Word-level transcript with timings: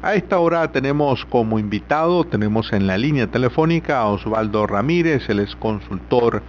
A 0.00 0.14
esta 0.14 0.38
hora 0.38 0.70
tenemos 0.70 1.24
como 1.24 1.58
invitado, 1.58 2.22
tenemos 2.22 2.72
en 2.72 2.86
la 2.86 2.96
línea 2.96 3.26
telefónica 3.26 3.98
a 3.98 4.06
Osvaldo 4.06 4.64
Ramírez, 4.64 5.28
él 5.28 5.40
es 5.40 5.56
consultor 5.56 6.40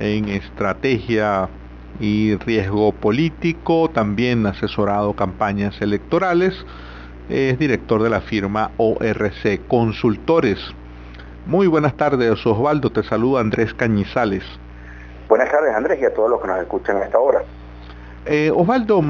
en 0.00 0.28
estrategia 0.28 1.48
y 2.00 2.34
riesgo 2.34 2.90
político, 2.90 3.88
también 3.90 4.44
asesorado 4.44 5.12
campañas 5.12 5.80
electorales, 5.80 6.52
es 7.28 7.56
director 7.60 8.02
de 8.02 8.10
la 8.10 8.22
firma 8.22 8.72
ORC 8.76 9.64
Consultores. 9.68 10.58
Muy 11.46 11.68
buenas 11.68 11.96
tardes, 11.96 12.44
Osvaldo, 12.44 12.90
te 12.90 13.04
saluda 13.04 13.40
Andrés 13.40 13.72
Cañizales. 13.72 14.42
Buenas 15.28 15.48
tardes, 15.48 15.72
Andrés, 15.76 16.00
y 16.02 16.06
a 16.06 16.12
todos 16.12 16.28
los 16.28 16.40
que 16.40 16.48
nos 16.48 16.58
escuchan 16.58 16.96
a 16.96 17.04
esta 17.04 17.20
hora. 17.20 17.42
Eh, 18.24 18.50
Osvaldo, 18.52 19.00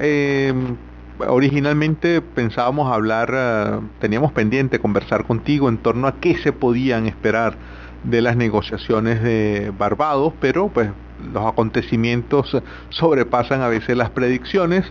eh, 0.00 0.52
originalmente 1.18 2.20
pensábamos 2.20 2.92
hablar, 2.92 3.30
uh, 3.32 3.82
teníamos 4.00 4.32
pendiente 4.32 4.78
conversar 4.78 5.24
contigo 5.24 5.68
en 5.68 5.78
torno 5.78 6.06
a 6.06 6.20
qué 6.20 6.36
se 6.36 6.52
podían 6.52 7.06
esperar 7.06 7.56
de 8.04 8.22
las 8.22 8.36
negociaciones 8.36 9.22
de 9.22 9.72
Barbados, 9.76 10.32
pero 10.40 10.68
pues 10.68 10.90
los 11.32 11.46
acontecimientos 11.46 12.56
sobrepasan 12.90 13.62
a 13.62 13.68
veces 13.68 13.96
las 13.96 14.10
predicciones. 14.10 14.84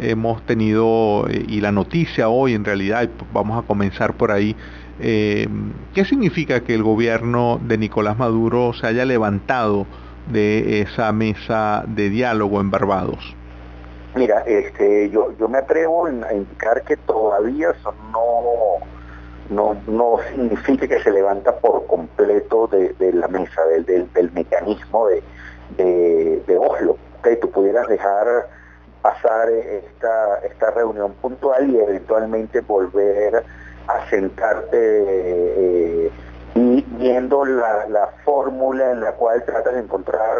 Hemos 0.00 0.42
tenido, 0.42 1.26
eh, 1.28 1.44
y 1.48 1.60
la 1.60 1.72
noticia 1.72 2.28
hoy 2.28 2.54
en 2.54 2.64
realidad, 2.64 3.08
vamos 3.32 3.62
a 3.62 3.66
comenzar 3.66 4.14
por 4.14 4.30
ahí, 4.30 4.54
eh, 5.00 5.48
¿qué 5.94 6.04
significa 6.04 6.60
que 6.60 6.74
el 6.74 6.82
gobierno 6.82 7.60
de 7.66 7.78
Nicolás 7.78 8.18
Maduro 8.18 8.72
se 8.74 8.86
haya 8.86 9.04
levantado 9.04 9.86
de 10.30 10.82
esa 10.82 11.12
mesa 11.12 11.84
de 11.86 12.10
diálogo 12.10 12.60
en 12.60 12.70
Barbados? 12.70 13.34
Mira, 14.18 14.42
este, 14.46 15.08
yo, 15.10 15.30
yo 15.38 15.48
me 15.48 15.58
atrevo 15.58 16.06
a 16.06 16.34
indicar 16.34 16.82
que 16.82 16.96
todavía 16.96 17.70
eso 17.70 17.94
no, 18.12 18.84
no, 19.48 19.80
no 19.86 20.18
significa 20.34 20.88
que 20.88 21.00
se 21.00 21.12
levanta 21.12 21.54
por 21.54 21.86
completo 21.86 22.66
de, 22.66 23.12
la 23.12 23.28
mesa, 23.28 23.64
del, 23.66 23.84
del, 23.84 24.12
del 24.12 24.32
mecanismo 24.32 25.06
de, 25.06 26.58
Oslo. 26.58 26.96
Que 27.22 27.36
tú 27.36 27.48
pudieras 27.48 27.86
dejar 27.86 28.48
pasar 29.02 29.50
esta, 29.50 30.38
esta 30.38 30.72
reunión 30.72 31.12
puntual 31.22 31.70
y 31.70 31.78
eventualmente 31.78 32.60
volver 32.62 33.44
a 33.86 34.10
sentarte 34.10 34.68
eh, 34.72 36.10
y 36.56 36.84
viendo 36.98 37.44
la 37.44 38.08
fórmula 38.24 38.90
en 38.90 39.00
la 39.00 39.12
cual 39.12 39.44
tratas 39.44 39.74
de 39.74 39.80
encontrar 39.80 40.36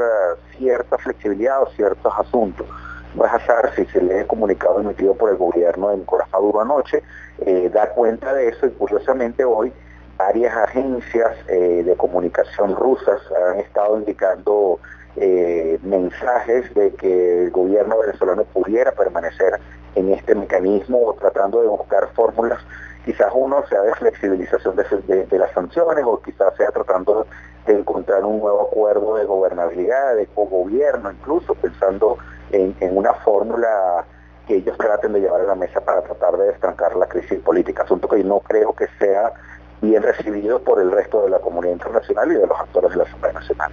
cierta 0.57 0.98
flexibilidad 0.98 1.63
o 1.63 1.70
ciertos 1.70 2.13
asuntos 2.19 2.67
no 3.14 3.25
es 3.25 3.33
azar 3.33 3.73
si 3.75 3.84
se 3.87 4.03
lee 4.03 4.19
el 4.19 4.27
comunicado 4.27 4.81
emitido 4.81 5.14
por 5.14 5.31
el 5.31 5.37
gobierno 5.37 5.91
de 5.91 5.98
Nicolás 5.98 6.28
Maduro 6.33 6.61
anoche, 6.61 7.03
eh, 7.41 7.70
da 7.73 7.91
cuenta 7.91 8.33
de 8.34 8.48
eso 8.48 8.67
y 8.67 8.70
curiosamente 8.70 9.45
hoy 9.45 9.73
varias 10.17 10.55
agencias 10.56 11.36
eh, 11.48 11.83
de 11.84 11.97
comunicación 11.97 12.75
rusas 12.75 13.20
han 13.51 13.61
estado 13.61 13.98
indicando 13.98 14.81
eh, 15.17 15.79
mensajes 15.83 16.73
de 16.75 16.92
que 16.95 17.45
el 17.45 17.51
gobierno 17.51 17.98
venezolano 17.98 18.45
pudiera 18.45 18.92
permanecer 18.92 19.61
en 19.95 20.12
este 20.12 20.34
mecanismo 20.34 21.14
tratando 21.19 21.61
de 21.62 21.69
buscar 21.69 22.09
fórmulas. 22.14 22.61
Quizás 23.05 23.33
uno 23.34 23.64
sea 23.69 23.81
de 23.83 23.95
flexibilización 23.95 24.77
de, 24.77 25.39
las 25.39 25.51
sanciones 25.53 26.05
o 26.06 26.20
quizás 26.20 26.55
sea 26.56 26.70
tratando 26.70 27.27
de 27.67 27.78
encontrar 27.78 28.25
un 28.25 28.41
nuevo 28.41 28.62
acuerdo 28.62 29.17
de 29.17 29.25
gobernabilidad, 29.25 30.17
de 30.17 30.27
cogobierno, 30.27 31.11
incluso 31.11 31.55
pensando 31.55 32.19
en, 32.51 32.75
en 32.81 32.97
una 32.97 33.14
fórmula 33.14 34.05
que 34.47 34.56
ellos 34.56 34.77
traten 34.78 35.12
de 35.12 35.20
llevar 35.20 35.42
a 35.42 35.45
la 35.45 35.55
mesa 35.55 35.81
para 35.81 36.03
tratar 36.03 36.36
de 36.39 36.51
estancar 36.51 36.97
la 36.97 37.06
crisis 37.06 37.39
política, 37.41 37.83
asunto 37.83 38.09
que 38.09 38.25
no 38.25 38.41
creo 38.41 38.73
que 38.75 38.86
sea 38.98 39.33
bien 39.81 40.03
recibido 40.03 40.61
por 40.61 40.81
el 40.81 40.91
resto 40.91 41.23
de 41.23 41.31
la 41.31 41.39
comunidad 41.39 41.75
internacional 41.75 42.33
y 42.33 42.34
de 42.34 42.47
los 42.47 42.59
actores 42.59 42.91
de 42.91 42.97
la 42.97 43.05
Asamblea 43.05 43.33
Nacional. 43.34 43.70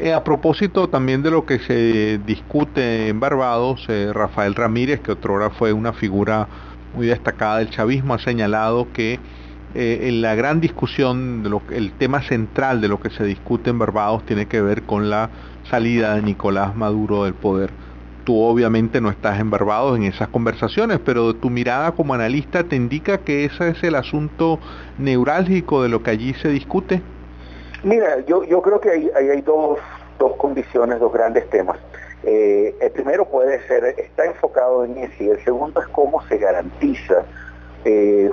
Eh, 0.00 0.12
a 0.12 0.22
propósito 0.22 0.88
también 0.88 1.22
de 1.22 1.30
lo 1.30 1.44
que 1.44 1.58
se 1.58 2.18
discute 2.24 3.08
en 3.08 3.18
Barbados, 3.18 3.84
eh, 3.88 4.10
Rafael 4.12 4.54
Ramírez, 4.54 5.00
que 5.00 5.12
otrora 5.12 5.50
fue 5.50 5.72
una 5.72 5.92
figura 5.92 6.46
muy 6.94 7.06
destacada 7.06 7.58
del 7.58 7.70
chavismo, 7.70 8.14
ha 8.14 8.18
señalado 8.18 8.92
que 8.92 9.18
eh, 9.74 10.08
en 10.08 10.22
la 10.22 10.34
gran 10.34 10.60
discusión, 10.60 11.44
el 11.70 11.92
tema 11.92 12.22
central 12.22 12.80
de 12.80 12.88
lo 12.88 13.00
que 13.00 13.10
se 13.10 13.24
discute 13.24 13.70
en 13.70 13.78
Barbados 13.78 14.24
tiene 14.24 14.46
que 14.46 14.62
ver 14.62 14.82
con 14.82 15.10
la 15.10 15.30
salida 15.70 16.14
de 16.14 16.22
Nicolás 16.22 16.74
Maduro 16.74 17.24
del 17.24 17.34
poder. 17.34 17.70
Tú 18.24 18.40
obviamente 18.40 19.00
no 19.00 19.10
estás 19.10 19.40
en 19.40 19.50
Barbados 19.50 19.96
en 19.96 20.04
esas 20.04 20.28
conversaciones, 20.28 21.00
pero 21.04 21.34
tu 21.34 21.50
mirada 21.50 21.92
como 21.92 22.14
analista 22.14 22.64
te 22.64 22.76
indica 22.76 23.18
que 23.18 23.44
ese 23.44 23.70
es 23.70 23.82
el 23.82 23.94
asunto 23.94 24.58
neurálgico 24.98 25.82
de 25.82 25.88
lo 25.90 26.02
que 26.02 26.10
allí 26.10 26.34
se 26.34 26.48
discute. 26.48 27.02
Mira, 27.82 28.20
yo, 28.26 28.42
creo 28.62 28.80
que 28.80 28.90
hay, 28.90 29.10
hay, 29.14 29.40
dos, 29.42 29.78
condiciones, 30.38 30.98
dos 30.98 31.12
grandes 31.12 31.48
temas. 31.50 31.78
Eh, 32.24 32.74
el 32.80 32.90
primero 32.90 33.26
puede 33.26 33.66
ser, 33.68 33.84
está 33.98 34.26
enfocado 34.26 34.84
en 34.84 34.98
ese, 34.98 35.24
y 35.24 35.28
el 35.28 35.44
segundo 35.44 35.80
es 35.80 35.88
cómo 35.88 36.20
se 36.26 36.38
garantiza 36.38 37.22
eh, 37.84 38.28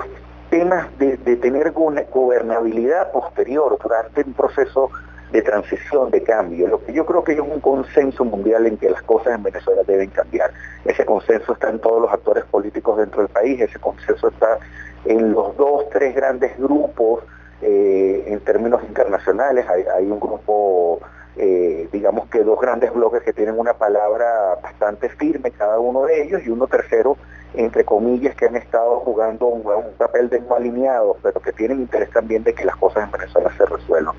temas 0.56 0.86
de, 0.98 1.18
de, 1.18 1.36
tener 1.36 1.72
gobernabilidad 1.72 3.12
posterior 3.12 3.76
durante 3.82 4.22
un 4.22 4.32
proceso 4.32 4.90
de 5.30 5.42
transición, 5.42 6.10
de 6.10 6.22
cambio. 6.22 6.66
Lo 6.66 6.82
que 6.82 6.94
yo 6.94 7.04
creo 7.04 7.22
que 7.22 7.32
hay 7.32 7.40
un 7.40 7.60
consenso 7.60 8.24
mundial 8.24 8.66
en 8.66 8.78
que 8.78 8.88
las 8.88 9.02
cosas 9.02 9.34
en 9.34 9.42
Venezuela 9.42 9.82
deben 9.86 10.08
cambiar. 10.08 10.50
Ese 10.86 11.04
consenso 11.04 11.52
está 11.52 11.68
en 11.68 11.78
todos 11.78 12.00
los 12.00 12.10
actores 12.10 12.44
políticos 12.46 12.96
dentro 12.96 13.20
del 13.20 13.28
país, 13.28 13.60
ese 13.60 13.78
consenso 13.78 14.28
está 14.28 14.58
en 15.04 15.32
los 15.32 15.54
dos, 15.58 15.90
tres 15.90 16.14
grandes 16.14 16.56
grupos 16.58 17.22
eh, 17.60 18.24
en 18.26 18.40
términos 18.40 18.82
internacionales. 18.82 19.66
Hay, 19.68 20.06
un 20.06 20.18
grupo 20.18 21.00
eh, 21.36 21.86
digamos 21.92 22.28
que 22.28 22.42
dos 22.44 22.58
grandes 22.58 22.94
bloques 22.94 23.22
que 23.22 23.34
tienen 23.34 23.58
una 23.58 23.74
palabra 23.74 24.58
bastante 24.62 25.10
firme 25.10 25.50
cada 25.50 25.78
uno 25.78 26.06
de 26.06 26.22
ellos 26.22 26.40
y 26.46 26.48
uno 26.48 26.66
tercero 26.66 27.18
entre 27.56 27.84
comillas 27.84 28.34
que 28.36 28.46
han 28.46 28.56
estado 28.56 29.00
jugando 29.00 29.46
un, 29.46 29.64
papel 29.98 30.28
de 30.28 30.40
no 30.40 30.54
alineados 30.54 31.16
pero 31.22 31.40
que 31.40 31.52
tienen 31.52 31.80
interés 31.80 32.10
también 32.10 32.44
de 32.44 32.54
que 32.54 32.64
las 32.64 32.76
cosas 32.76 33.04
en 33.04 33.10
Venezuela 33.10 33.50
se 33.56 33.66
resuelvan. 33.66 34.14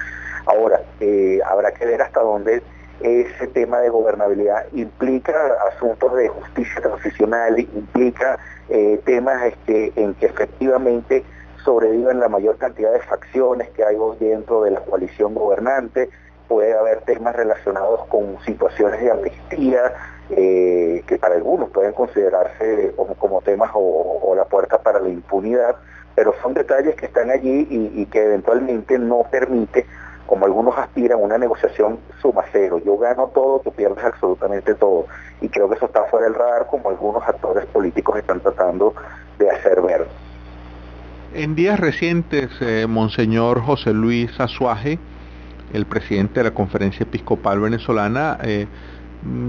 Ahora 0.46 0.82
eh, 1.00 1.40
habrá 1.46 1.72
que 1.72 1.86
ver 1.86 2.02
hasta 2.02 2.22
dónde 2.22 2.64
ese 3.00 3.48
tema 3.48 3.80
de 3.80 3.90
gobernabilidad 3.90 4.66
implica 4.74 5.34
asuntos 5.72 6.16
de 6.16 6.30
justicia 6.30 6.82
transicional 6.82 7.60
implica 7.60 8.40
eh, 8.70 9.00
temas 9.06 9.44
este, 9.46 9.94
en 9.96 10.16
que 10.16 10.26
efectivamente 10.26 11.24
sobreviven 11.64 12.20
la 12.20 12.30
mayor 12.30 12.58
cantidad 12.58 12.92
de 12.94 13.02
facciones 13.02 13.70
que 13.70 13.84
hay 13.84 13.98
dentro 14.20 14.64
de 14.64 14.72
la 14.72 14.80
coalición 14.80 15.36
gobernante. 15.36 16.10
Puede 16.48 16.74
haber 16.74 17.02
temas 17.02 17.36
relacionados 17.36 18.06
con 18.08 18.38
situaciones 18.46 19.02
de 19.02 19.12
amnistía, 19.12 19.94
eh, 20.30 21.04
que 21.08 21.18
para 21.18 21.36
algunos 21.36 21.70
pueden 21.70 21.94
considerarse 21.94 22.94
como, 23.18 23.42
temas 23.42 23.72
o, 23.74 24.34
la 24.36 24.46
puerta 24.46 24.78
para 24.82 25.00
la 25.00 25.10
impunidad, 25.10 25.76
pero 26.16 26.34
son 26.42 26.54
detalles 26.54 26.96
que 26.96 27.06
están 27.06 27.30
allí 27.30 27.68
y, 27.70 28.02
y, 28.02 28.06
que 28.08 28.24
eventualmente 28.24 29.00
no 29.00 29.24
permite, 29.32 29.86
como 30.26 30.46
algunos 30.46 30.78
aspiran, 30.78 31.20
una 31.22 31.38
negociación 31.38 32.00
suma 32.22 32.44
cero. 32.52 32.82
Yo 32.86 32.98
gano 32.98 33.32
todo, 33.34 33.60
tú 33.60 33.72
pierdes 33.72 34.04
absolutamente 34.04 34.76
todo. 34.76 35.06
Y 35.42 35.50
creo 35.50 35.70
que 35.70 35.76
eso 35.76 35.86
está 35.86 36.04
fuera 36.06 36.26
del 36.26 36.36
radar, 36.36 36.68
como 36.68 36.90
algunos 36.90 37.24
actores 37.24 37.66
políticos 37.68 38.18
están 38.18 38.40
tratando 38.42 38.94
de 39.40 39.50
hacer 39.50 39.82
ver. 39.82 40.08
En 41.34 41.56
días 41.56 41.80
recientes, 41.80 42.50
eh, 42.62 42.88
Monseñor 42.88 43.62
José 43.62 43.94
Luis 43.94 44.40
Azuaje, 44.40 44.98
el 45.74 45.86
presidente 45.86 46.40
de 46.40 46.46
la 46.46 46.52
conferencia 46.52 47.04
episcopal 47.04 47.60
venezolana 47.60 48.38
eh, 48.44 48.68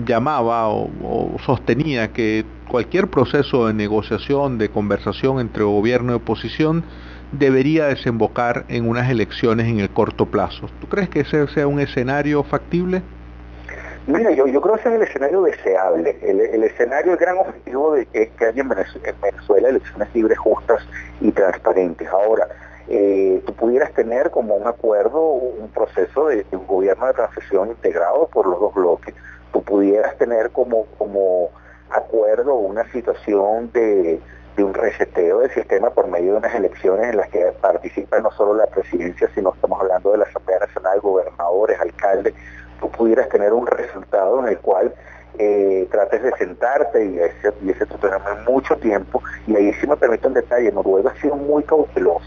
llamaba 0.07 0.69
o, 0.69 1.37
sostenía 1.45 2.13
que 2.13 2.45
cualquier 2.69 3.09
proceso 3.09 3.67
de 3.67 3.75
negociación, 3.75 4.59
de 4.59 4.69
conversación 4.69 5.41
entre 5.41 5.65
gobierno 5.65 6.13
y 6.13 6.17
oposición 6.17 6.85
debería 7.33 7.87
desembocar 7.87 8.65
en 8.69 8.89
unas 8.89 9.11
elecciones 9.11 9.67
en 9.67 9.81
el 9.81 9.91
corto 9.91 10.27
plazo. 10.27 10.69
¿Tú 10.81 10.89
crees 10.89 11.09
que 11.09 11.21
ese 11.21 11.47
sea 11.49 11.67
un 11.67 11.81
escenario 11.81 12.43
factible? 12.43 13.03
Mira, 14.07 14.31
yo, 14.31 14.45
creo 14.47 14.75
que 14.75 14.81
ese 14.81 14.89
es 14.89 14.95
el 14.95 15.03
escenario 15.03 15.43
deseable. 15.43 16.17
El, 16.23 16.65
escenario, 16.65 17.13
el 17.13 17.19
gran 17.19 17.37
objetivo 17.37 17.93
de 17.93 18.07
que, 18.07 18.31
que 18.31 18.47
haya 18.47 18.63
en 18.63 18.69
Venezuela, 18.71 19.11
en 19.11 19.21
Venezuela 19.21 19.69
elecciones 19.69 20.09
libres, 20.15 20.39
justas 20.39 20.83
y 21.21 21.31
transparentes. 21.31 22.09
Ahora, 22.09 22.49
eh, 22.89 23.43
tú 23.45 23.53
pudieras 23.53 23.93
tener 23.93 24.31
como 24.31 24.55
un 24.55 24.67
acuerdo, 24.67 25.21
un 25.21 25.69
proceso 25.69 26.29
de, 26.29 26.37
de, 26.45 26.57
un 26.57 26.67
gobierno 26.67 27.07
de 27.07 27.13
transición 27.13 27.69
integrado 27.69 28.29
por 28.29 28.47
los 28.47 28.59
dos 28.59 28.73
bloques, 28.73 29.15
tú 29.53 29.63
pudieras 29.63 30.17
tener 30.19 30.51
como, 30.51 30.87
como 30.99 31.51
acuerdo 31.91 32.55
una 32.55 32.91
situación 32.93 33.71
de, 33.73 34.21
de 34.57 34.65
un 34.65 34.75
reseteo 34.75 35.39
del 35.39 35.51
sistema 35.53 35.91
por 35.91 36.09
medio 36.09 36.33
de 36.33 36.39
unas 36.39 36.55
elecciones 36.55 37.11
en 37.11 37.17
las 37.17 37.29
que 37.31 37.53
participa 37.61 38.19
no 38.21 38.31
solo 38.33 38.55
la 38.55 38.67
presidencia, 38.67 39.31
sino 39.35 39.55
estamos 39.55 39.81
hablando 39.81 40.13
de 40.13 40.19
la 40.19 40.25
Asamblea 40.25 40.59
Nacional, 40.59 41.01
gobernadores, 41.01 41.81
alcaldes, 41.81 42.35
tú 42.81 42.91
pudieras 42.91 43.29
tener 43.29 43.53
un 43.53 43.67
resultado 43.67 44.41
en 44.41 44.49
el 44.49 44.59
cual 44.59 44.93
eh, 45.39 45.87
trates 45.93 46.23
de 46.23 46.33
sentarte 46.37 47.05
y 47.05 47.19
ese, 47.21 47.53
y 47.63 47.71
ese 47.71 47.87
mucho 48.49 48.77
tiempo. 48.77 49.23
Y 49.47 49.55
ahí 49.55 49.73
sí 49.75 49.87
me 49.87 49.97
permito 49.97 50.27
un 50.27 50.35
detalle, 50.35 50.73
Noruega 50.73 51.13
ha 51.13 51.21
sido 51.21 51.37
muy 51.37 51.63
cauteloso. 51.63 52.27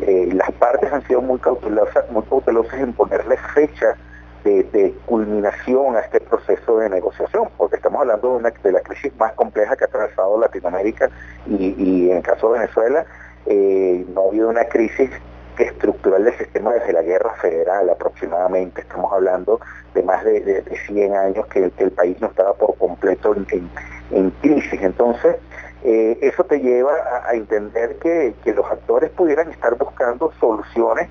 Eh, 0.00 0.28
las 0.32 0.50
partes 0.52 0.92
han 0.92 1.04
sido 1.06 1.20
muy 1.20 1.38
cautelosas, 1.40 2.08
muy 2.10 2.22
cautelosas 2.24 2.74
en 2.74 2.92
ponerle 2.92 3.36
fecha 3.54 3.96
de, 4.44 4.94
culminación 5.06 5.96
a 5.96 6.00
este 6.00 6.20
proceso 6.20 6.78
de 6.78 6.90
negociación, 6.90 7.48
porque 7.56 7.76
estamos 7.76 8.02
hablando 8.02 8.30
de, 8.30 8.36
una, 8.36 8.50
de 8.50 8.72
la 8.72 8.80
crisis 8.80 9.14
más 9.16 9.32
compleja 9.32 9.76
que 9.76 9.84
ha 9.84 9.86
atravesado 9.86 10.38
Latinoamérica 10.38 11.10
y, 11.46 12.10
en 12.10 12.18
el 12.18 12.22
caso 12.22 12.52
de 12.52 12.60
Venezuela 12.60 13.06
eh, 13.46 14.04
no 14.14 14.22
ha 14.22 14.28
habido 14.28 14.48
una 14.48 14.64
crisis 14.64 15.10
estructural 15.58 16.24
del 16.24 16.36
sistema 16.36 16.72
desde 16.72 16.92
la 16.92 17.02
guerra 17.02 17.34
federal 17.40 17.88
aproximadamente. 17.90 18.80
Estamos 18.80 19.12
hablando 19.12 19.60
de 19.94 20.02
más 20.02 20.24
de, 20.24 20.64
100 20.86 21.14
años 21.14 21.46
que, 21.46 21.70
el 21.76 21.90
país 21.92 22.20
no 22.20 22.28
estaba 22.28 22.54
por 22.54 22.76
completo 22.76 23.34
en, 23.34 24.30
crisis. 24.42 24.82
Entonces, 24.82 25.36
eh, 25.84 26.18
eso 26.22 26.44
te 26.44 26.60
lleva 26.60 26.92
a, 27.26 27.34
entender 27.34 27.96
que, 27.98 28.34
los 28.52 28.66
actores 28.70 29.10
pudieran 29.10 29.50
estar 29.50 29.74
buscando 29.76 30.32
soluciones 30.40 31.08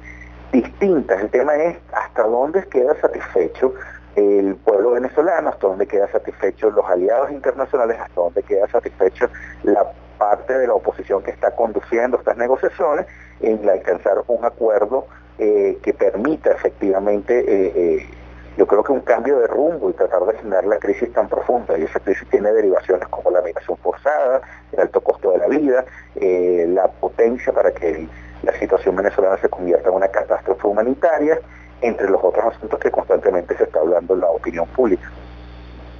distintas. 0.54 1.20
El 1.20 1.30
tema 1.30 1.56
es 1.56 1.78
hasta 1.92 2.24
dónde 2.24 2.64
queda 2.70 2.96
satisfecho 3.02 3.74
el 4.16 4.56
pueblo 4.58 4.92
venezolano, 4.92 5.50
hasta 5.50 5.68
dónde 5.68 5.88
queda 5.88 6.08
satisfecho 6.12 6.70
los 6.70 6.86
aliados 6.86 7.32
internacionales, 7.32 7.98
hasta 8.00 8.22
dónde 8.22 8.44
queda 8.44 8.68
satisfecho 8.68 9.28
la 9.64 9.92
parte 10.18 10.54
de 10.58 10.68
la 10.68 10.76
oposición 10.76 11.24
que 11.24 11.32
está 11.32 11.52
conduciendo 11.56 12.18
estas 12.18 12.38
negociaciones 12.38 13.08
en 13.42 13.68
alcanzar 13.68 14.24
un 14.28 14.46
acuerdo 14.46 15.08
eh, 15.40 15.80
que 15.82 15.94
permita 15.94 16.52
efectivamente, 16.52 17.40
eh, 17.40 17.74
eh, 17.76 18.10
yo 18.56 18.68
creo 18.68 18.84
que 18.84 18.92
un 18.92 19.02
cambio 19.02 19.40
de 19.40 19.48
rumbo 19.48 19.90
y 19.90 19.94
tratar 19.94 20.24
de 20.26 20.38
generar 20.38 20.66
la 20.66 20.78
crisis 20.78 21.12
tan 21.12 21.28
profunda. 21.28 21.76
Y 21.76 21.84
esa 21.86 22.00
crisis 22.00 22.30
tiene 22.30 22.54
derivaciones 22.54 23.08
como 23.08 23.32
la 23.32 23.42
migración 23.42 23.76
forzada, 23.78 24.42
el 24.72 24.82
alto 24.82 25.02
costo 25.02 25.32
de 25.32 25.40
la 25.40 25.48
vida, 25.48 25.86
la 26.16 26.88
potencia 26.88 27.52
para 27.52 27.72
que 27.72 28.08
la 28.44 28.54
situación 28.60 28.95
venezolana 28.95 29.38
se 29.38 29.50
convierta 29.50 29.90
en 29.90 29.95
una 29.95 30.07
catástrofe 30.10 30.68
humanitaria, 30.68 31.40
entre 31.81 32.10
los 32.10 32.24
otros 32.24 32.45
asuntos 32.56 32.80
que 32.80 32.92
constantemente 32.92 33.57
se 33.57 33.63
está 33.63 33.80
hablando 33.80 34.13
en 34.13 34.22
la 34.22 34.28
opinión 34.28 34.68
pública. 34.68 35.10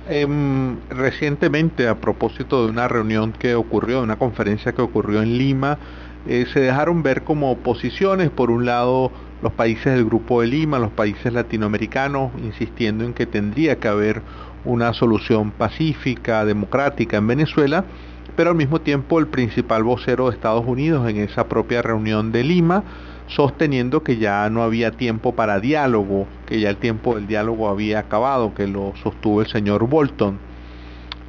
Em, 0.10 0.78
recientemente, 0.90 1.88
a 1.88 1.95
propósito 1.95 2.66
de 2.66 2.72
una 2.72 2.88
reunión 2.88 3.31
que 3.31 3.56
ocurrió, 3.56 3.98
de 3.98 4.04
una 4.04 4.18
conferencia 4.18 4.74
que 4.74 4.81
ocurrió 4.81 5.22
en 5.22 5.38
Lima, 5.38 5.78
eh, 6.28 6.45
se 6.51 6.60
dejaron 6.60 7.04
ver 7.04 7.24
como 7.24 7.57
posiciones, 7.57 8.30
por 8.30 8.51
un 8.51 8.66
lado 8.66 9.12
los 9.42 9.54
países 9.54 9.94
del 9.94 10.06
Grupo 10.06 10.42
de 10.42 10.48
Lima, 10.48 10.80
los 10.80 10.92
países 10.92 11.31
latinoamericanos, 11.31 12.31
insistiendo 12.38 13.04
en 13.04 13.13
que 13.13 13.25
tendría 13.25 13.78
que 13.78 13.88
haber 13.88 14.22
una 14.66 14.94
solución 14.94 15.51
pacífica, 15.51 16.45
democrática 16.45 17.18
en 17.18 17.28
Venezuela, 17.28 17.84
pero 18.35 18.51
al 18.51 18.56
mismo 18.56 18.81
tiempo 18.81 19.19
el 19.19 19.27
principal 19.27 19.83
vocero 19.83 20.30
de 20.30 20.35
Estados 20.35 20.65
Unidos 20.65 21.09
en 21.09 21.18
esa 21.18 21.47
propia 21.47 21.81
reunión 21.81 22.31
de 22.31 22.44
Lima, 22.44 22.83
sosteniendo 23.27 24.03
que 24.03 24.18
ya 24.18 24.50
no 24.50 24.63
había 24.63 24.91
tiempo 24.91 25.33
para 25.33 25.59
diálogo, 25.59 26.27
que 26.45 26.59
ya 26.59 26.69
el 26.69 26.77
tiempo 26.77 27.15
del 27.15 27.27
diálogo 27.27 27.69
había 27.69 28.00
acabado, 28.00 28.53
que 28.53 28.68
lo 28.68 28.94
sostuvo 29.01 29.41
el 29.41 29.47
señor 29.47 29.88
Bolton. 29.88 30.38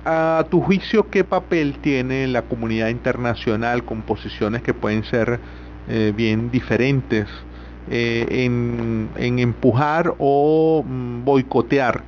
A 0.07 0.45
tu 0.51 0.61
juicio, 0.61 1.09
¿qué 1.09 1.25
papel 1.25 1.79
tiene 1.81 2.27
la 2.27 2.43
comunidad 2.43 2.89
internacional 2.89 3.85
con 3.85 4.03
posiciones 4.03 4.63
que 4.63 4.75
pueden 4.75 5.05
ser 5.05 5.41
eh, 5.89 6.13
bien 6.15 6.51
diferentes 6.51 7.27
eh, 7.91 8.27
en, 8.31 9.09
empujar 9.17 10.15
o 10.19 10.85
mm, 10.87 11.25
boicotear 11.25 12.03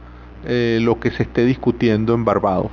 eh, 0.44 0.78
lo 0.82 1.00
que 1.00 1.10
se 1.10 1.22
esté 1.22 1.46
discutiendo 1.46 2.12
en 2.14 2.24
Barbados? 2.24 2.72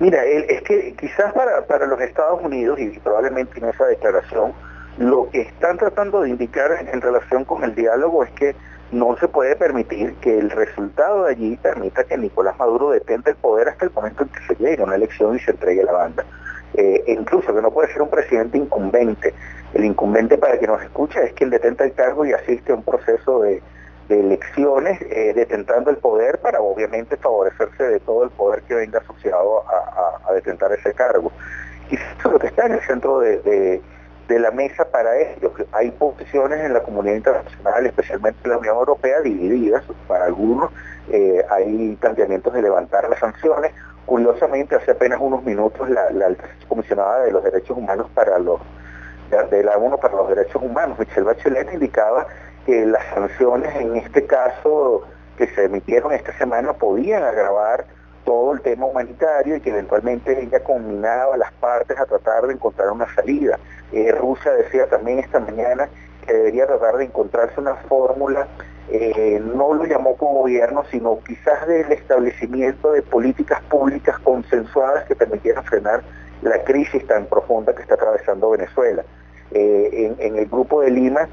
Mira, 0.00 0.24
es 0.24 0.62
que 0.62 0.94
quizás 0.94 1.32
para, 1.32 1.66
para 1.66 1.86
los 1.86 2.00
Estados 2.00 2.42
Unidos 2.42 2.78
y 2.78 2.98
probablemente 3.00 3.58
en 3.58 3.68
esa 3.68 3.86
declaración, 3.86 4.52
lo 4.98 5.28
que 5.30 5.42
están 5.42 5.78
tratando 5.78 6.22
de 6.22 6.30
indicar 6.30 6.70
en 6.72 7.00
relación 7.00 7.44
con 7.44 7.64
el 7.64 7.74
diálogo 7.74 8.24
es 8.24 8.30
que 8.32 8.54
no 8.92 9.16
se 9.16 9.28
puede 9.28 9.56
permitir 9.56 10.14
que 10.20 10.38
el 10.38 10.50
resultado 10.50 11.24
de 11.24 11.32
allí 11.32 11.56
permita 11.56 12.04
que 12.04 12.16
Nicolás 12.16 12.56
Maduro 12.58 12.90
detenga 12.90 13.30
el 13.30 13.36
poder 13.36 13.68
hasta 13.68 13.86
el 13.86 13.92
momento 13.92 14.22
en 14.22 14.28
que 14.28 14.40
se 14.46 14.54
llegue 14.62 14.82
a 14.82 14.86
una 14.86 14.94
elección 14.94 15.36
y 15.36 15.40
se 15.40 15.50
entregue 15.50 15.82
la 15.82 15.92
banda. 15.92 16.24
Eh, 16.74 17.02
incluso 17.06 17.54
que 17.54 17.62
no 17.62 17.70
puede 17.70 17.92
ser 17.92 18.02
un 18.02 18.10
presidente 18.10 18.58
incumbente. 18.58 19.34
El 19.74 19.84
incumbente, 19.84 20.38
para 20.38 20.58
que 20.58 20.66
nos 20.66 20.82
escuche, 20.82 21.22
es 21.24 21.32
quien 21.32 21.50
detenta 21.50 21.84
el 21.84 21.92
cargo 21.92 22.24
y 22.24 22.32
asiste 22.32 22.72
a 22.72 22.76
un 22.76 22.82
proceso 22.82 23.40
de, 23.40 23.62
elecciones, 24.08 25.00
eh, 25.02 25.32
detentando 25.34 25.90
el 25.90 25.96
poder 25.96 26.38
para 26.38 26.60
obviamente 26.60 27.16
favorecerse 27.16 27.84
de 27.84 28.00
todo 28.00 28.24
el 28.24 28.30
poder 28.30 28.62
que 28.62 28.74
venga 28.74 29.00
asociado 29.00 29.64
a, 29.68 30.32
detentar 30.32 30.72
ese 30.72 30.92
cargo. 30.92 31.32
Y 31.90 31.94
eso 31.94 32.04
es 32.24 32.32
lo 32.32 32.38
que 32.38 32.48
está 32.48 32.66
en 32.66 32.72
el 32.72 32.80
centro 32.80 33.20
de 33.20 33.80
de 34.28 34.38
la 34.38 34.50
mesa 34.50 34.84
para 34.90 35.16
ello. 35.18 35.52
Hay 35.72 35.90
posiciones 35.92 36.60
en 36.60 36.72
la 36.72 36.82
comunidad 36.82 37.16
internacional, 37.16 37.86
especialmente 37.86 38.38
en 38.44 38.50
la 38.50 38.58
Unión 38.58 38.76
Europea, 38.76 39.20
divididas. 39.20 39.84
Para 40.08 40.24
algunos 40.24 40.70
eh, 41.10 41.44
hay 41.50 41.96
planteamientos 42.00 42.52
de 42.52 42.62
levantar 42.62 43.08
las 43.08 43.20
sanciones. 43.20 43.72
Curiosamente, 44.04 44.74
hace 44.74 44.92
apenas 44.92 45.20
unos 45.20 45.42
minutos 45.44 45.88
la, 45.90 46.06
alta 46.26 46.44
comisionada 46.68 47.24
de 47.24 47.32
los 47.32 47.42
derechos 47.42 47.76
humanos 47.76 48.08
para 48.14 48.38
los 48.38 48.60
de 49.50 49.64
la 49.64 49.76
ONU 49.76 49.98
para 49.98 50.14
los 50.14 50.28
derechos 50.28 50.62
humanos, 50.62 50.96
Michelle 51.00 51.22
Bachelet, 51.22 51.72
indicaba 51.72 52.28
que 52.66 52.84
las 52.84 53.04
sanciones 53.14 53.74
en 53.76 53.96
este 53.96 54.26
caso 54.26 55.02
que 55.38 55.46
se 55.48 55.64
emitieron 55.64 56.12
esta 56.12 56.36
semana 56.36 56.72
podían 56.72 57.22
agravar 57.22 57.86
todo 58.24 58.52
el 58.52 58.60
tema 58.60 58.86
humanitario 58.86 59.56
y 59.56 59.60
que 59.60 59.70
eventualmente 59.70 60.42
ella 60.42 60.62
combinaba 60.64 61.36
a 61.36 61.38
las 61.38 61.52
partes 61.52 61.98
a 61.98 62.04
tratar 62.06 62.46
de 62.48 62.54
encontrar 62.54 62.90
una 62.90 63.06
salida. 63.14 63.58
Eh, 63.92 64.10
Rusia 64.12 64.52
decía 64.52 64.88
también 64.88 65.20
esta 65.20 65.38
mañana 65.38 65.88
que 66.26 66.32
debería 66.32 66.66
tratar 66.66 66.96
de 66.96 67.04
encontrarse 67.04 67.60
una 67.60 67.76
fórmula, 67.76 68.48
eh, 68.90 69.40
no 69.40 69.74
lo 69.74 69.84
llamó 69.84 70.16
como 70.16 70.40
gobierno, 70.40 70.84
sino 70.90 71.20
quizás 71.20 71.68
del 71.68 71.90
establecimiento 71.92 72.92
de 72.92 73.02
políticas 73.02 73.62
públicas 73.62 74.18
consensuadas 74.18 75.04
que 75.04 75.14
permitieran 75.14 75.64
frenar 75.64 76.02
la 76.42 76.62
crisis 76.64 77.06
tan 77.06 77.26
profunda 77.26 77.74
que 77.74 77.82
está 77.82 77.94
atravesando 77.94 78.50
Venezuela. 78.50 79.04
Eh, 79.52 80.14
en, 80.18 80.36
el 80.36 80.46
grupo 80.46 80.82
de 80.82 80.90
Lima 80.90 81.28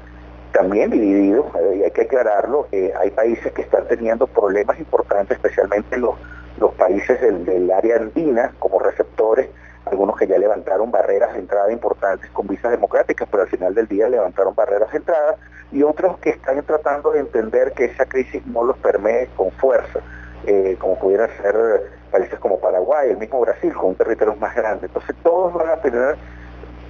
también 0.54 0.90
dividido, 0.90 1.50
y 1.74 1.82
hay 1.82 1.90
que 1.90 2.02
aclararlo, 2.02 2.68
hay 2.72 3.10
países 3.10 3.52
que 3.52 3.62
están 3.62 3.86
teniendo 3.88 4.26
problemas 4.26 4.78
importantes, 4.78 5.36
especialmente 5.36 5.98
los 5.98 6.14
los 6.58 6.72
países 6.74 7.20
del, 7.20 7.70
área 7.70 7.96
andina 7.96 8.52
como 8.58 8.78
receptores, 8.78 9.48
algunos 9.86 10.16
que 10.16 10.26
ya 10.26 10.38
levantaron 10.38 10.90
barreras 10.90 11.32
de 11.34 11.40
entrada 11.40 11.70
importantes 11.72 12.30
con 12.30 12.46
visas 12.46 12.70
democráticas, 12.70 13.28
pero 13.30 13.42
al 13.42 13.48
final 13.48 13.74
del 13.74 13.86
día 13.88 14.08
levantaron 14.08 14.54
barreras 14.54 14.90
de 14.92 14.98
entrada, 14.98 15.36
y 15.72 15.82
otros 15.82 16.18
que 16.18 16.30
están 16.30 16.62
tratando 16.62 17.10
de 17.10 17.20
entender 17.20 17.72
que 17.72 17.86
esa 17.86 18.06
crisis 18.06 18.46
no 18.46 18.64
los 18.64 18.78
permee 18.78 19.28
con 19.36 19.50
fuerza, 19.52 20.00
eh, 20.46 20.76
como 20.78 20.98
pudieran 20.98 21.28
ser 21.42 21.90
países 22.10 22.38
como 22.38 22.60
Paraguay, 22.60 23.10
el 23.10 23.16
mismo 23.16 23.40
Brasil, 23.40 23.72
con 23.74 23.86
un 23.90 23.94
territorio 23.96 24.36
más 24.36 24.54
grande. 24.54 24.86
Entonces 24.86 25.16
todos 25.22 25.52
van 25.54 25.68
a 25.70 25.76
tener 25.76 26.16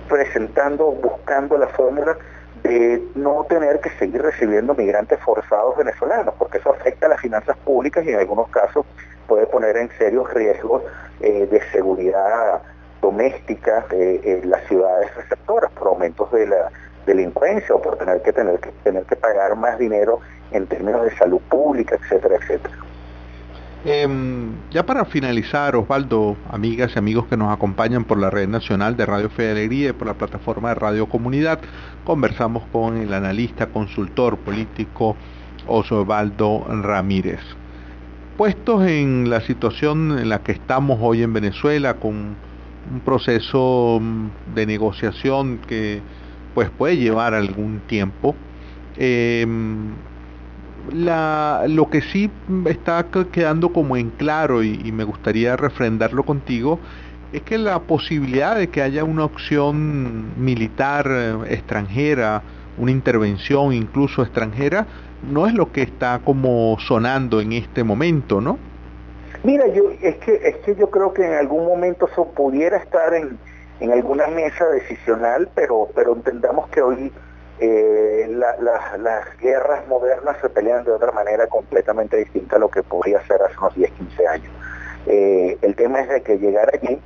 presentando, 0.09 0.91
buscando 0.91 1.57
la 1.57 1.69
fórmula 1.69 2.17
de 2.65 3.03
no 3.15 3.45
tener 3.45 3.81
que 3.81 3.91
seguir 3.91 4.23
recibiendo 4.23 4.75
migrantes 4.75 5.21
forzados 5.21 5.77
venezolanos, 5.77 6.35
porque 6.39 6.59
eso 6.59 6.71
afecta 6.71 7.07
a 7.07 7.11
las 7.11 7.21
finanzas 7.21 7.57
públicas 7.59 8.05
y 8.05 8.11
en 8.11 8.19
algunos 8.19 8.49
casos 8.49 8.87
puede 9.29 9.47
poner 9.47 9.77
en 9.77 9.91
serios 9.99 10.33
riesgos 10.33 10.83
eh, 11.21 11.47
de 11.47 11.61
seguridad 11.71 12.63
doméstica 13.03 13.85
eh, 13.91 14.41
en 14.43 14.51
las 14.51 14.67
ciudades 14.67 15.15
receptoras 15.15 15.71
por 15.73 15.89
aumentos 15.89 16.33
de 16.33 16.47
la 16.47 16.71
delincuencia 17.07 17.75
o 17.75 17.83
por 17.83 17.99
tener 17.99 18.23
que 18.23 18.33
tener 18.33 18.59
que 18.61 18.71
tener 18.83 19.05
que 19.05 19.17
pagar 19.17 19.55
más 19.57 19.79
dinero 19.79 20.21
en 20.51 20.67
términos 20.67 21.05
de 21.05 21.15
salud 21.17 21.41
pública, 21.51 21.97
etcétera, 21.97 22.37
etcétera. 22.37 22.75
Em, 23.87 24.53
ya 24.71 24.87
para 24.87 25.05
finalizar, 25.05 25.77
Osvaldo, 25.77 26.39
amigas 26.51 26.93
y 26.95 26.99
amigos 26.99 27.27
que 27.27 27.37
nos 27.37 27.53
acompañan 27.53 28.05
por 28.05 28.19
la 28.19 28.31
red 28.31 28.49
nacional 28.49 28.97
de 28.97 29.05
Radio 29.05 29.29
Fe 29.29 29.69
y 29.71 29.93
por 29.93 30.07
la 30.07 30.15
plataforma 30.15 30.71
de 30.71 30.77
Radio 30.77 31.07
Comunidad, 31.07 31.61
conversamos 32.05 32.63
con 32.73 32.97
el 32.97 33.13
analista, 33.13 33.67
consultor 33.67 34.39
político 34.39 35.17
Osvaldo 35.67 36.65
Ramírez. 36.67 37.41
Puestos 38.39 38.87
en 38.87 39.29
la 39.29 39.43
situación 39.43 40.19
en 40.19 40.31
la 40.31 40.39
que 40.43 40.53
estamos 40.53 40.99
hoy 41.03 41.23
en 41.23 41.35
Venezuela 41.35 41.95
con 41.95 42.37
un 42.91 43.01
proceso 43.05 43.99
mm, 44.01 44.55
de 44.55 44.65
negociación 44.65 45.59
que 45.59 46.01
pues 46.55 46.71
puede 46.71 46.97
llevar 46.97 47.35
algún 47.35 47.81
tiempo 47.87 48.35
em, 50.91 51.75
lo 51.75 51.91
que 51.91 52.01
sí 52.03 52.31
está 52.67 53.07
quedando 53.33 53.73
como 53.73 53.97
en 53.97 54.11
claro 54.11 54.63
y, 54.63 54.93
me 54.93 55.05
gustaría 55.05 55.57
refrendarlo 55.57 56.25
contigo 56.25 56.79
es 57.33 57.43
que 57.43 57.59
la 57.59 57.81
posibilidad 57.81 58.57
de 58.57 58.69
que 58.69 58.81
haya 58.81 59.03
una 59.03 59.25
opción 59.25 60.41
militar 60.43 61.07
eh, 61.11 61.35
extranjera, 61.49 62.43
una 62.79 62.93
intervención 62.93 63.73
incluso 63.73 64.23
extranjera, 64.23 64.87
no 65.29 65.47
es 65.47 65.55
lo 65.55 65.73
que 65.73 65.83
está 65.83 66.21
como 66.25 66.77
sonando 66.79 67.41
en 67.41 67.53
este 67.53 67.83
momento, 67.83 68.41
¿no? 68.41 68.59
Mira, 69.43 69.67
yo 69.69 69.91
es 70.01 70.17
que 70.17 70.35
es 70.43 70.57
que 70.59 70.75
yo 70.77 70.91
creo 70.91 71.13
que 71.13 71.27
en 71.27 71.35
algún 71.35 71.67
momento 71.67 72.09
eso 72.11 72.27
pudiera 72.29 72.79
estar 72.79 73.13
en, 73.15 73.37
en 73.81 73.93
alguna 73.93 74.27
mesa 74.29 74.67
decisional, 74.69 75.49
pero 75.55 75.89
pero 75.95 76.15
entendamos 76.15 76.69
que 76.69 76.81
hoy 76.81 77.13
eh, 77.61 78.04
las 78.29 79.39
guerras 79.39 79.87
modernas 79.89 80.37
se 80.41 80.49
pelean 80.49 80.85
de 80.85 80.93
otra 80.93 81.13
manera 81.13 81.47
completamente 81.47 82.17
distinta 82.17 82.57
a 82.57 82.59
lo 82.59 82.69
que 82.69 82.83
podría 82.83 83.25
ser 83.27 83.43
hace 83.43 83.57
unos 83.59 83.75
10, 83.75 83.91
15 83.93 84.27
años. 84.27 84.53
Eh, 85.07 85.59
el 85.63 85.75
tema 85.77 86.01
es 86.01 86.09
de 86.09 86.23
que 86.23 86.39
llegar 86.39 86.71
allí 86.73 87.01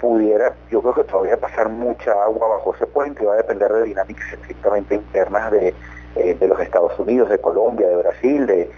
pudiera, 0.00 0.54
yo 0.70 0.82
creo 0.82 0.94
que 0.94 1.04
todavía 1.04 1.36
pasar 1.36 1.68
mucha 1.68 2.10
agua 2.10 2.48
bajo 2.48 2.74
ese 2.74 2.86
puente, 2.86 3.24
va 3.24 3.34
a 3.34 3.36
depender 3.36 3.72
de 3.72 3.84
dinámicas 3.84 4.32
estrictamente 4.32 4.96
internas 4.96 5.52
de, 5.52 5.74
eh, 6.16 6.34
de 6.34 6.48
los 6.48 6.60
Estados 6.60 6.98
Unidos, 6.98 7.30
de 7.30 7.38
Colombia, 7.38 7.88
de 7.88 7.96
Brasil, 7.96 8.46
de, 8.46 8.70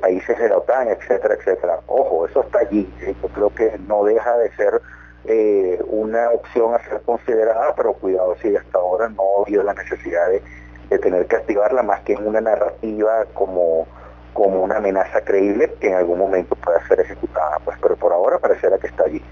países 0.00 0.36
de 0.36 0.48
la 0.48 0.58
OTAN, 0.58 0.88
etcétera, 0.88 1.34
etcétera. 1.34 1.80
Ojo, 1.86 2.26
eso 2.26 2.42
está 2.42 2.58
allí. 2.58 2.92
Yo 3.00 3.28
creo 3.28 3.54
que 3.54 3.78
no 3.86 4.04
deja 4.04 4.36
de 4.36 4.50
ser 4.56 4.82
eh, 5.24 5.80
una 5.86 6.30
opción 6.30 6.74
a 6.74 6.78
ser 6.80 7.00
considerada, 7.02 7.72
pero 7.76 7.92
cuidado 7.94 8.36
si 8.42 8.54
hasta 8.54 8.78
ahora 8.78 9.08
no 9.08 9.22
ha 9.22 9.42
habido 9.42 9.62
la 9.62 9.74
necesidad 9.74 10.28
de, 10.28 10.42
de, 10.90 10.98
tener 10.98 11.26
que 11.26 11.36
activarla 11.36 11.82
más 11.82 12.00
que 12.00 12.14
en 12.14 12.26
una 12.26 12.40
narrativa 12.40 13.24
como, 13.34 13.86
como 14.32 14.62
una 14.62 14.76
amenaza 14.76 15.20
creíble 15.22 15.74
que 15.80 15.88
en 15.88 15.94
algún 15.94 16.18
momento 16.18 16.54
pueda 16.56 16.86
ser 16.88 17.00
ejecutada. 17.00 17.58
Pues, 17.64 17.76
pero 17.80 17.96
por 17.96 18.12
ahora 18.12 18.38
pareciera 18.38 18.78
que 18.78 18.86
está 18.86 19.04
allí 19.04 19.22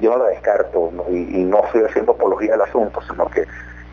yo 0.00 0.16
no 0.16 0.24
la 0.24 0.30
descarto 0.30 0.92
Y, 1.10 1.44
no 1.44 1.64
estoy 1.64 1.82
haciendo 1.84 2.12
apología 2.12 2.52
del 2.52 2.62
asunto, 2.62 3.00
sino 3.02 3.28
que, 3.30 3.44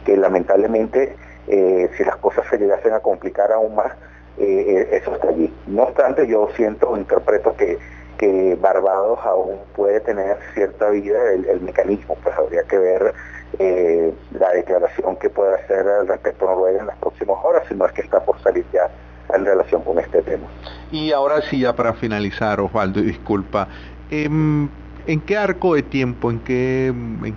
que 0.05 0.17
lamentablemente 0.17 1.15
eh, 1.47 1.89
si 1.97 2.03
las 2.03 2.17
cosas 2.17 2.45
se 2.49 2.57
llegasen 2.57 2.93
a 2.93 2.99
complicar 2.99 3.51
aún 3.51 3.75
más, 3.75 3.91
eh, 4.37 4.65
eh, 4.67 4.97
eso 4.97 5.15
está 5.15 5.29
allí. 5.29 5.53
No 5.67 5.83
obstante, 5.83 6.27
yo 6.27 6.49
siento 6.55 6.89
o 6.89 6.97
interpreto 6.97 7.55
que, 7.55 7.77
que 8.17 8.55
Barbados 8.59 9.19
aún 9.23 9.59
puede 9.75 9.99
tener 9.99 10.37
cierta 10.53 10.89
vida 10.89 11.17
el, 11.33 11.61
mecanismo, 11.61 12.17
pues 12.23 12.35
habría 12.37 12.63
que 12.63 12.77
ver 12.77 13.13
la 13.59 14.49
declaración 14.51 15.15
que 15.15 15.29
pueda 15.29 15.55
hacer 15.55 15.87
al 15.87 16.07
respecto 16.07 16.45
Noruega 16.45 16.79
en 16.79 16.87
las 16.87 16.97
próximas 16.97 17.37
horas, 17.43 17.63
si 17.67 17.75
no 17.75 17.85
es 17.85 17.91
que 17.93 18.01
está 18.01 18.23
por 18.23 18.37
salir 18.41 18.65
ya 18.73 18.89
en 19.33 19.45
relación 19.45 19.81
con 19.81 19.97
este 19.97 20.21
tema. 20.21 20.45
Y 20.91 21.11
ahora 21.11 21.41
sí, 21.41 21.59
ya 21.59 21.73
para 21.73 21.93
finalizar, 21.93 22.59
Osvaldo, 22.59 23.01
disculpa, 23.01 23.67
em, 24.11 24.69
¿En 25.07 25.21
qué 25.21 25.37
arco 25.37 25.75
de 25.75 25.83
tiempo, 25.83 26.31
en 26.31 26.39
qué, 26.39 26.87
en 26.87 27.35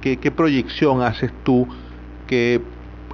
qué, 0.00 0.16
qué, 0.16 0.30
proyección 0.30 1.02
haces 1.02 1.32
tú 1.42 1.66
que 2.28 2.60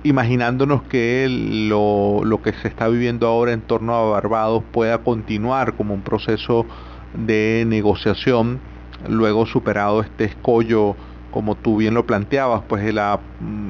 imaginándonos 0.02 0.82
que 0.82 1.26
lo, 1.30 2.22
lo, 2.22 2.42
que 2.42 2.52
se 2.52 2.68
está 2.68 2.88
viviendo 2.88 3.26
ahora 3.26 3.52
en 3.52 3.62
torno 3.62 3.94
a 3.94 4.10
Barbados 4.10 4.62
pueda 4.70 4.98
continuar 4.98 5.72
como 5.76 5.94
un 5.94 6.02
proceso 6.02 6.66
de 7.14 7.64
negociación, 7.66 8.60
luego 9.08 9.46
superado 9.46 10.02
este 10.02 10.24
escollo, 10.24 10.94
como 11.36 11.54
tú 11.54 11.76
bien 11.76 11.92
lo 11.92 12.06
planteabas, 12.06 12.62
pues 12.66 12.82
el, 12.82 12.98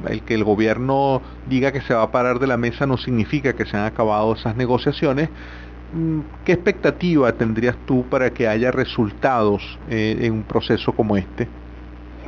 el 0.07 0.21
que 0.23 0.35
el 0.35 0.45
gobierno 0.45 1.21
diga 1.47 1.73
que 1.73 1.81
se 1.81 1.93
va 1.93 2.03
a 2.03 2.11
parar 2.11 2.39
de 2.39 2.47
la 2.47 2.55
mesa 2.55 2.87
no 2.87 2.95
significa 2.95 3.51
que 3.51 3.65
se 3.65 3.75
han 3.75 3.83
acabado 3.83 4.33
esas 4.35 4.55
negociaciones, 4.55 5.29
Mm, 5.93 6.19
¿Qué 6.43 6.51
expectativa 6.51 7.31
tendrías 7.31 7.75
tú 7.85 8.03
para 8.09 8.29
que 8.31 8.47
haya 8.47 8.71
resultados 8.71 9.79
eh, 9.89 10.17
en 10.21 10.33
un 10.33 10.43
proceso 10.43 10.93
como 10.93 11.15
este? 11.15 11.47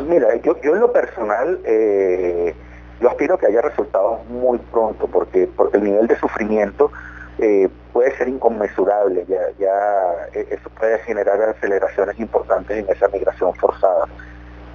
Mira, 0.07 0.33
yo, 0.37 0.55
en 0.63 0.79
lo 0.79 0.93
personal, 0.93 1.59
eh, 1.65 2.55
yo 3.01 3.09
aspiro 3.09 3.37
que 3.37 3.47
haya 3.47 3.61
resultados 3.61 4.25
muy 4.29 4.57
pronto, 4.71 5.07
porque, 5.07 5.49
el 5.73 5.83
nivel 5.83 6.07
de 6.07 6.15
sufrimiento 6.17 6.89
eh, 7.37 7.67
puede 7.91 8.15
ser 8.15 8.29
inconmensurable, 8.29 9.25
ya, 9.27 9.41
ya 9.59 10.39
eso 10.39 10.69
puede 10.77 10.99
generar 10.99 11.41
aceleraciones 11.41 12.17
importantes 12.17 12.77
en 12.77 12.89
esa 12.89 13.09
migración 13.09 13.53
forzada. 13.55 14.05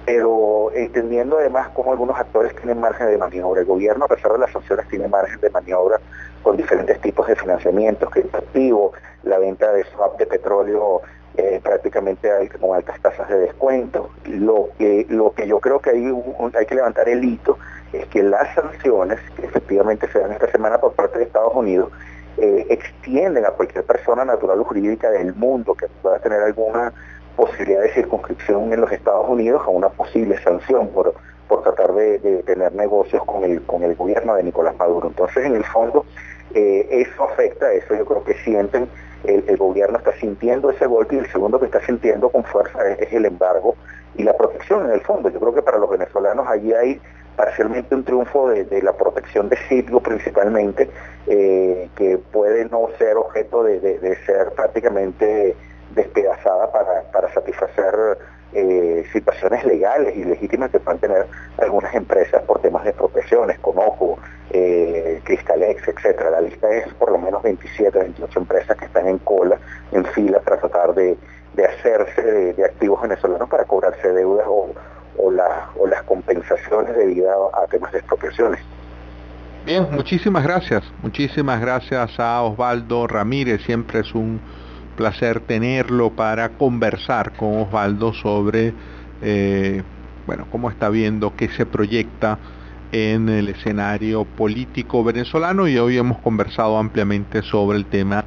Pero 0.05 0.71
entendiendo 0.73 1.37
además 1.37 1.69
cómo 1.69 1.91
algunos 1.91 2.17
actores 2.19 2.55
tienen 2.55 2.79
margen 2.79 3.07
de 3.07 3.17
maniobra, 3.17 3.61
el 3.61 3.67
gobierno 3.67 4.05
a 4.05 4.07
pesar 4.07 4.31
de 4.33 4.39
las 4.39 4.51
sanciones 4.51 4.87
tiene 4.87 5.07
margen 5.07 5.39
de 5.41 5.49
maniobra 5.49 5.99
con 6.43 6.57
diferentes 6.57 7.01
tipos 7.01 7.27
de 7.27 7.35
financiamientos, 7.35 8.09
crédito 8.11 8.37
activo, 8.37 8.93
la 9.23 9.39
venta 9.39 9.71
de 9.73 9.83
swap 9.85 10.17
de 10.19 10.27
petróleo 10.27 11.01
eh, 11.37 11.59
prácticamente 11.61 12.29
con 12.61 12.75
altas 12.75 12.99
tasas 13.01 13.27
de 13.27 13.39
descuento. 13.39 14.11
Lo 14.25 14.69
que, 14.77 15.05
lo 15.09 15.33
que 15.33 15.47
yo 15.47 15.59
creo 15.59 15.79
que 15.79 15.89
hay, 15.89 16.05
hay 16.57 16.65
que 16.65 16.75
levantar 16.75 17.09
el 17.09 17.23
hito 17.23 17.57
es 17.91 18.05
que 18.07 18.23
las 18.23 18.53
sanciones 18.55 19.19
que 19.35 19.45
efectivamente 19.45 20.07
se 20.11 20.19
dan 20.19 20.31
esta 20.31 20.49
semana 20.51 20.77
por 20.77 20.93
parte 20.93 21.17
de 21.17 21.25
Estados 21.25 21.53
Unidos 21.55 21.91
eh, 22.37 22.67
extienden 22.69 23.45
a 23.45 23.51
cualquier 23.51 23.83
persona 23.85 24.23
natural 24.25 24.59
o 24.59 24.63
jurídica 24.65 25.09
del 25.09 25.33
mundo 25.33 25.73
que 25.73 25.87
pueda 26.01 26.19
tener 26.19 26.41
alguna 26.41 26.93
posibilidad 27.35 27.81
de 27.81 27.93
circunscripción 27.93 28.71
en 28.73 28.81
los 28.81 28.91
Estados 28.91 29.27
Unidos 29.29 29.61
a 29.65 29.69
una 29.69 29.89
posible 29.89 30.37
sanción 30.41 30.89
por, 30.89 31.13
por 31.47 31.63
tratar 31.63 31.93
de, 31.93 32.43
tener 32.45 32.73
negocios 32.73 33.23
con 33.25 33.43
el, 33.43 33.61
con 33.63 33.83
el 33.83 33.95
gobierno 33.95 34.35
de 34.35 34.43
Nicolás 34.43 34.75
Maduro. 34.77 35.07
Entonces, 35.07 35.45
en 35.45 35.55
el 35.55 35.63
fondo, 35.65 36.05
eh, 36.53 36.87
eso 36.89 37.23
afecta, 37.23 37.71
eso 37.73 37.95
yo 37.95 38.05
creo 38.05 38.23
que 38.23 38.33
sienten, 38.35 38.87
el, 39.27 39.57
gobierno 39.57 39.97
está 39.97 40.13
sintiendo 40.13 40.69
ese 40.69 40.85
golpe 40.85 41.15
y 41.15 41.19
el 41.19 41.31
segundo 41.31 41.59
que 41.59 41.65
está 41.65 41.83
sintiendo 41.85 42.29
con 42.29 42.43
fuerza 42.43 42.79
es, 42.89 43.11
el 43.11 43.25
embargo 43.25 43.75
y 44.15 44.23
la 44.23 44.33
protección 44.33 44.85
en 44.85 44.91
el 44.91 45.01
fondo. 45.01 45.29
Yo 45.29 45.39
creo 45.39 45.53
que 45.53 45.61
para 45.61 45.77
los 45.77 45.89
venezolanos 45.89 46.47
allí 46.47 46.73
hay 46.73 47.01
parcialmente 47.35 47.95
un 47.95 48.03
triunfo 48.03 48.49
de, 48.49 48.81
la 48.81 48.93
protección 48.93 49.49
de 49.49 49.57
sitio 49.67 49.99
principalmente, 49.99 50.89
eh, 51.27 51.89
que 51.95 52.17
puede 52.17 52.65
no 52.69 52.87
ser 52.97 53.17
objeto 53.17 53.63
de, 53.63 54.17
ser 54.25 54.51
prácticamente 54.55 55.55
despedazada 55.95 56.71
para, 56.71 57.03
para 57.11 57.33
satisfacer 57.33 58.17
eh, 58.53 59.03
situaciones 59.11 59.65
legales 59.65 60.15
y 60.15 60.23
legítimas 60.23 60.71
que 60.71 60.79
puedan 60.79 60.99
tener 60.99 61.25
algunas 61.57 61.93
empresas 61.93 62.41
por 62.43 62.61
temas 62.61 62.83
de 62.83 62.91
expropiaciones, 62.91 63.59
Conoco, 63.59 64.17
eh, 64.51 65.19
Cristalex, 65.25 65.87
etcétera. 65.87 66.29
La 66.31 66.41
lista 66.41 66.69
es 66.69 66.93
por 66.93 67.11
lo 67.11 67.17
menos 67.17 67.43
27, 67.43 67.99
28 67.99 68.39
empresas 68.39 68.77
que 68.77 68.85
están 68.85 69.07
en 69.07 69.17
cola, 69.19 69.57
en 69.91 70.05
fila 70.05 70.39
para 70.39 70.57
tratar 70.57 70.93
de, 70.93 71.17
hacerse 71.67 72.53
de, 72.53 72.63
activos 72.63 73.01
venezolanos 73.01 73.49
para 73.49 73.65
cobrarse 73.65 74.07
deudas 74.13 74.45
o, 74.47 74.69
o, 75.17 75.33
o 75.77 75.87
las 75.87 76.03
compensaciones 76.03 76.95
debido 76.95 77.53
a, 77.53 77.63
a 77.63 77.67
temas 77.67 77.91
de 77.91 77.99
expropiaciones. 77.99 78.61
Bien, 79.65 79.87
muchísimas 79.91 80.43
gracias. 80.43 80.83
Muchísimas 81.01 81.59
gracias 81.59 82.19
a 82.19 82.41
Osvaldo 82.43 83.07
Ramírez. 83.07 83.63
Siempre 83.63 84.01
es 84.01 84.13
un 84.13 84.39
placer 84.95 85.41
tenerlo 85.41 86.11
para 86.11 86.49
conversar 86.49 87.33
con 87.33 87.57
Osvaldo 87.61 88.13
sobre 88.13 88.73
eh, 89.21 89.83
bueno, 90.25 90.47
cómo 90.51 90.69
está 90.69 90.89
viendo 90.89 91.35
qué 91.35 91.49
se 91.49 91.65
proyecta 91.65 92.39
en 92.91 93.29
el 93.29 93.49
escenario 93.49 94.25
político 94.25 95.03
venezolano 95.03 95.67
y 95.67 95.77
hoy 95.77 95.97
hemos 95.97 96.19
conversado 96.19 96.77
ampliamente 96.77 97.41
sobre 97.41 97.77
el 97.77 97.85
tema 97.85 98.25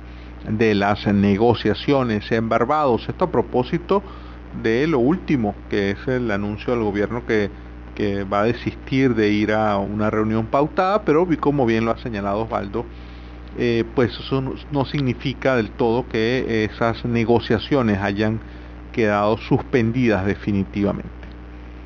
de 0.49 0.75
las 0.75 1.07
negociaciones 1.07 2.31
en 2.33 2.49
Barbados. 2.49 3.09
Esto 3.09 3.27
a 3.27 3.31
propósito 3.31 4.03
de 4.63 4.87
lo 4.87 4.99
último, 4.99 5.55
que 5.71 5.93
es 5.93 6.09
el 6.09 6.31
anuncio 6.31 6.75
del 6.75 6.83
gobierno 6.83 7.25
que, 7.27 7.51
va 8.33 8.43
a 8.43 8.45
desistir 8.45 9.17
de 9.17 9.31
ir 9.31 9.51
a 9.51 9.77
una 9.79 10.09
reunión 10.09 10.47
pautada, 10.47 11.03
pero 11.03 11.27
como 11.41 11.67
bien 11.67 11.85
lo 11.85 11.91
ha 11.91 11.99
señalado 11.99 12.43
Osvaldo, 12.43 12.87
eh, 13.59 13.85
pues 13.95 14.19
eso 14.21 14.41
no, 14.71 14.85
significa 14.85 15.57
del 15.57 15.73
todo 15.73 16.09
que 16.09 16.65
esas 16.65 17.05
negociaciones 17.05 17.99
hayan 17.99 18.41
quedado 18.93 19.37
suspendidas 19.37 20.25
definitivamente. 20.27 21.18